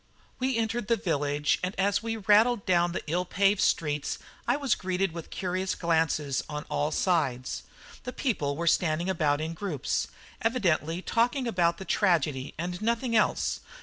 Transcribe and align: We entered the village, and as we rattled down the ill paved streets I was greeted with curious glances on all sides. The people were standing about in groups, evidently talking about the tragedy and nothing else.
We 0.39 0.57
entered 0.57 0.87
the 0.87 0.95
village, 0.97 1.59
and 1.61 1.75
as 1.79 2.01
we 2.01 2.17
rattled 2.17 2.65
down 2.65 2.91
the 2.91 3.03
ill 3.05 3.23
paved 3.23 3.61
streets 3.61 4.17
I 4.47 4.57
was 4.57 4.73
greeted 4.73 5.11
with 5.11 5.29
curious 5.29 5.75
glances 5.75 6.43
on 6.49 6.65
all 6.71 6.89
sides. 6.89 7.61
The 8.03 8.11
people 8.11 8.57
were 8.57 8.65
standing 8.65 9.11
about 9.11 9.41
in 9.41 9.53
groups, 9.53 10.07
evidently 10.41 11.03
talking 11.03 11.47
about 11.47 11.77
the 11.77 11.85
tragedy 11.85 12.55
and 12.57 12.81
nothing 12.81 13.15
else. 13.15 13.59